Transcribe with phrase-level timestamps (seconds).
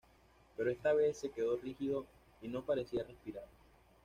[0.57, 2.07] Pero esta vez se quedó rígido
[2.41, 3.45] y no parecía respirar.